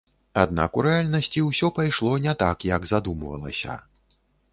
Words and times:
Аднак 0.43 0.77
у 0.81 0.85
рэальнасці 0.85 1.43
ўсё 1.49 1.69
пайшло 1.79 2.13
не 2.23 2.33
так, 2.41 2.65
як 2.71 2.89
задумвалася. 2.93 3.77